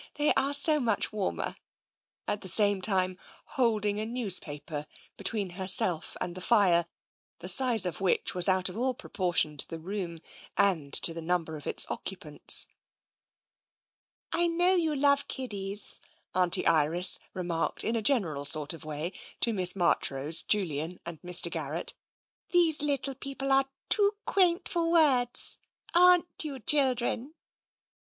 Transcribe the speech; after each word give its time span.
They 0.15 0.33
are 0.33 0.55
so 0.55 0.79
much 0.79 1.13
warmer," 1.13 1.55
at 2.27 2.41
the 2.41 2.47
same 2.47 2.81
time 2.81 3.19
holding 3.53 3.99
a 3.99 4.05
newspaper 4.07 4.87
be 5.15 5.23
tween 5.23 5.49
herself 5.51 6.17
and 6.19 6.33
the 6.33 6.41
fire, 6.41 6.87
the 7.37 7.47
size 7.47 7.85
of 7.85 8.01
which 8.01 8.33
was 8.33 8.49
out 8.49 8.67
of 8.67 8.75
all 8.75 8.95
proportion 8.95 9.57
to 9.57 9.67
the 9.67 9.77
room 9.77 10.17
and 10.57 10.91
to 10.91 11.13
the 11.13 11.21
number 11.21 11.55
of 11.55 11.67
its 11.67 11.85
occupants." 11.87 12.65
I 14.31 14.47
know 14.47 14.73
you 14.73 14.95
love 14.95 15.27
kiddies," 15.27 16.01
Auntie 16.33 16.65
Iris 16.65 17.19
remarked 17.35 17.83
in 17.83 17.95
a 17.95 18.01
general 18.01 18.43
sort 18.45 18.73
of 18.73 18.83
way 18.83 19.13
to 19.41 19.53
Miss 19.53 19.75
Marchrose, 19.75 20.41
Julian, 20.41 20.99
and 21.05 21.21
Mr. 21.21 21.51
Garrett." 21.51 21.93
These 22.49 22.81
little 22.81 23.13
people 23.13 23.51
are 23.51 23.65
too 23.87 24.15
quaint 24.25 24.67
for 24.67 24.89
words; 24.89 25.59
aren't 25.93 26.25
you, 26.43 26.57
children 26.59 27.35